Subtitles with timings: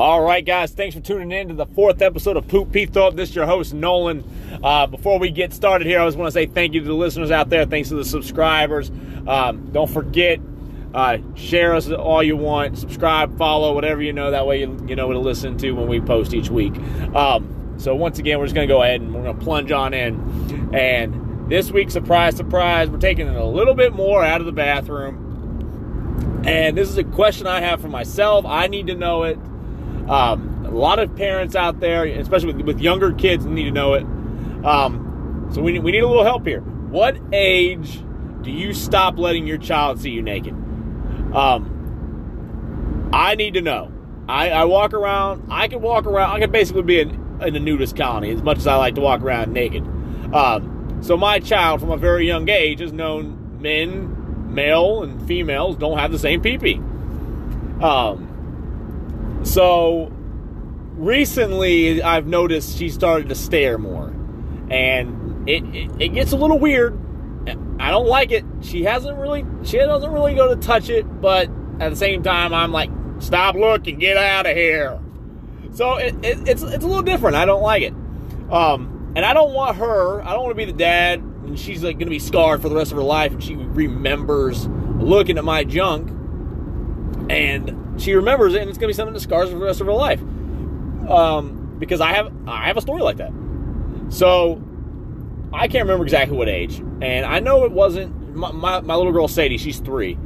[0.00, 3.16] All right, guys, thanks for tuning in to the fourth episode of Poop Pete Thorpe.
[3.16, 4.24] This is your host, Nolan.
[4.64, 6.94] Uh, before we get started here, I just want to say thank you to the
[6.94, 7.66] listeners out there.
[7.66, 8.90] Thanks to the subscribers.
[9.28, 10.40] Um, don't forget,
[10.94, 12.78] uh, share us all you want.
[12.78, 14.30] Subscribe, follow, whatever you know.
[14.30, 16.74] That way you, you know what to listen to when we post each week.
[17.14, 19.70] Um, so once again, we're just going to go ahead and we're going to plunge
[19.70, 20.74] on in.
[20.74, 24.52] And this week, surprise, surprise, we're taking it a little bit more out of the
[24.52, 26.42] bathroom.
[26.46, 28.46] And this is a question I have for myself.
[28.46, 29.38] I need to know it.
[30.10, 33.94] Um, a lot of parents out there, especially with, with younger kids, need to know
[33.94, 34.02] it.
[34.64, 36.60] Um, so we, we need a little help here.
[36.60, 38.02] What age
[38.42, 40.52] do you stop letting your child see you naked?
[41.32, 43.92] Um, I need to know.
[44.28, 45.46] I, I walk around.
[45.48, 46.30] I can walk around.
[46.30, 49.00] I can basically be in, in a nudist colony as much as I like to
[49.00, 49.84] walk around naked.
[50.34, 55.76] Um, so my child, from a very young age, has known men, male and females,
[55.76, 56.80] don't have the same pee
[57.80, 58.29] Um,
[59.42, 60.12] so
[60.96, 64.08] recently, I've noticed she started to stare more,
[64.70, 66.98] and it, it, it gets a little weird.
[67.78, 68.44] I don't like it.
[68.60, 71.48] She hasn't really she doesn't really go to touch it, but
[71.80, 75.00] at the same time, I'm like, stop looking, get out of here.
[75.72, 77.36] So it, it, it's it's a little different.
[77.36, 77.94] I don't like it,
[78.50, 80.20] um, and I don't want her.
[80.22, 82.76] I don't want to be the dad, and she's like to be scarred for the
[82.76, 86.10] rest of her life, and she remembers looking at my junk,
[87.30, 89.64] and she remembers it, and it's going to be something that scars her for the
[89.64, 90.20] rest of her life.
[91.08, 93.32] Um, because I have I have a story like that.
[94.10, 94.62] So
[95.52, 99.12] I can't remember exactly what age, and I know it wasn't my, my, my little
[99.12, 99.58] girl Sadie.
[99.58, 100.16] She's three.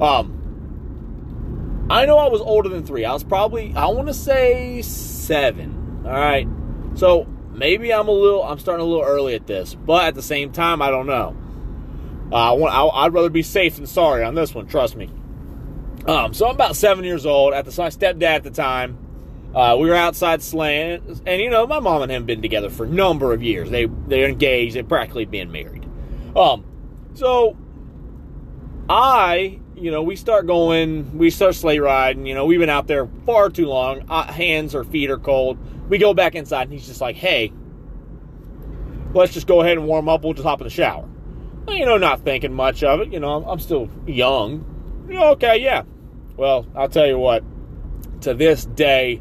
[0.00, 3.04] Um, I know I was older than three.
[3.04, 6.02] I was probably I want to say seven.
[6.04, 6.48] All right,
[6.94, 10.22] so maybe I'm a little I'm starting a little early at this, but at the
[10.22, 11.36] same time I don't know.
[12.32, 14.66] Uh, I want I, I'd rather be safe than sorry on this one.
[14.66, 15.10] Trust me.
[16.06, 17.54] Um, so I'm about seven years old.
[17.54, 18.98] At the my stepdad at the time,
[19.54, 22.84] uh, we were outside sleighing, and you know my mom and him been together for
[22.84, 23.70] a number of years.
[23.70, 24.74] They they're engaged.
[24.74, 25.86] They're practically been married.
[26.34, 26.64] Um,
[27.14, 27.56] so
[28.88, 32.26] I, you know, we start going, we start sleigh riding.
[32.26, 34.04] You know, we've been out there far too long.
[34.08, 35.58] Uh, hands or feet are cold.
[35.88, 37.52] We go back inside, and he's just like, "Hey,
[39.14, 40.24] let's just go ahead and warm up.
[40.24, 41.08] We'll just hop in the shower."
[41.66, 43.12] Well, you know, not thinking much of it.
[43.12, 44.64] You know, I'm, I'm still young.
[45.10, 45.82] Okay, yeah.
[46.36, 47.44] Well, I'll tell you what,
[48.22, 49.20] to this day,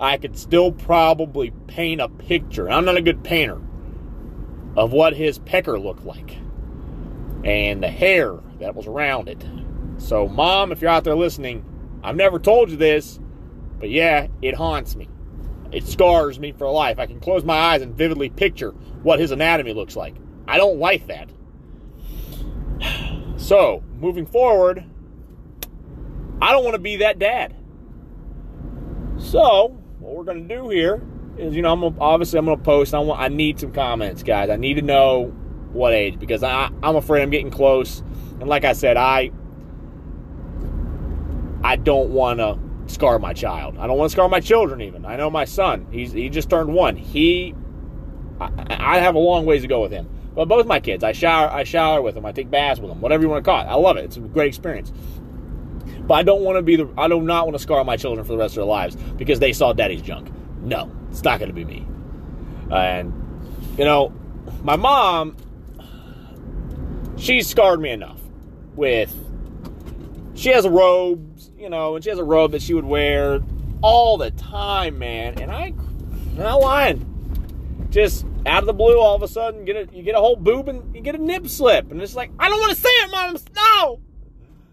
[0.00, 2.70] I could still probably paint a picture.
[2.70, 3.60] I'm not a good painter
[4.76, 6.38] of what his pecker looked like
[7.44, 9.44] and the hair that was around it.
[9.98, 11.64] So, mom, if you're out there listening,
[12.02, 13.20] I've never told you this,
[13.78, 15.08] but yeah, it haunts me.
[15.72, 16.98] It scars me for life.
[16.98, 18.70] I can close my eyes and vividly picture
[19.02, 20.14] what his anatomy looks like.
[20.48, 21.30] I don't like that.
[23.36, 24.84] So, moving forward,
[26.42, 27.54] I don't want to be that dad.
[29.18, 31.02] So, what we're going to do here
[31.36, 32.94] is, you know, I'm gonna, obviously I'm going to post.
[32.94, 34.48] I want, I need some comments, guys.
[34.48, 35.26] I need to know
[35.72, 38.00] what age because I, I'm afraid I'm getting close.
[38.40, 39.30] And like I said, I,
[41.62, 42.58] I don't want to
[42.92, 43.76] scar my child.
[43.78, 44.80] I don't want to scar my children.
[44.80, 45.86] Even I know my son.
[45.90, 46.96] He's he just turned one.
[46.96, 47.54] He,
[48.40, 50.08] I, I have a long ways to go with him.
[50.34, 52.24] But both my kids, I shower, I shower with them.
[52.24, 53.00] I take baths with them.
[53.00, 54.04] Whatever you want to call it, I love it.
[54.04, 54.92] It's a great experience.
[56.10, 58.26] But I don't want to be the I do not want to scar my children
[58.26, 60.28] for the rest of their lives because they saw daddy's junk.
[60.60, 61.86] No, it's not going to be me.
[62.68, 63.14] And
[63.78, 64.12] you know,
[64.64, 65.36] my mom
[67.16, 68.20] she scarred me enough
[68.74, 69.14] with
[70.34, 73.38] she has a robe, you know, and she has a robe that she would wear
[73.80, 75.40] all the time, man.
[75.40, 75.74] And I
[76.36, 77.86] not lying.
[77.90, 80.34] Just out of the blue, all of a sudden, get a, you get a whole
[80.34, 82.88] boob and you get a nip slip, and it's like I don't want to say
[82.88, 83.36] it, mom.
[83.54, 84.00] No,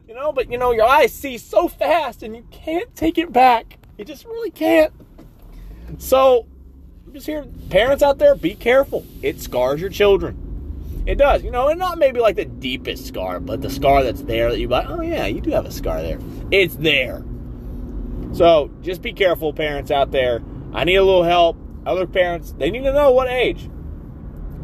[0.08, 3.32] you know, but you know, your eyes see so fast and you can't take it
[3.34, 3.78] back.
[3.98, 4.94] You just really can't.
[5.98, 6.46] So,
[7.06, 9.06] I'm just here, parents out there, be careful.
[9.22, 10.44] It scars your children.
[11.06, 14.24] It does, you know, and not maybe like the deepest scar, but the scar that's
[14.24, 16.20] there that you like, oh yeah, you do have a scar there.
[16.52, 17.24] It's there.
[18.34, 20.42] So just be careful, parents out there.
[20.74, 21.58] I need a little help.
[21.86, 23.70] Other parents, they need to know what age.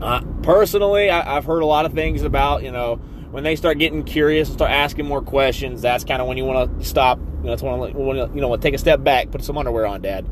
[0.01, 2.99] Uh, personally, I, I've heard a lot of things about, you know,
[3.33, 6.45] when they start getting curious and start asking more questions, that's kind of when you
[6.45, 7.19] want to stop.
[7.43, 10.23] That's when you know take a step back, put some underwear on, Dad.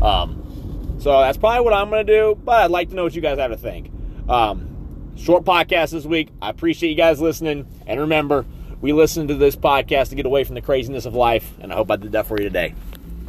[0.00, 2.38] Um, so that's probably what I'm going to do.
[2.44, 3.90] But I'd like to know what you guys have to think.
[4.28, 6.28] Um, short podcast this week.
[6.40, 8.46] I appreciate you guys listening, and remember,
[8.80, 11.74] we listen to this podcast to get away from the craziness of life, and I
[11.74, 12.76] hope I did that for you today.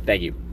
[0.06, 0.47] Thank you.